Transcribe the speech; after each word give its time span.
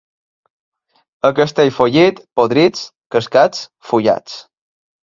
A 1.29 1.31
Castellfollit 1.41 2.25
podrits, 2.41 2.85
cascats, 3.17 3.65
fullats. 3.93 4.43